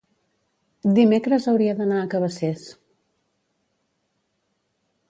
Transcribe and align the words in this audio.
dimecres 0.99 1.45
hauria 1.51 1.75
d'anar 1.81 2.01
a 2.05 2.09
Cabacés. 2.15 2.65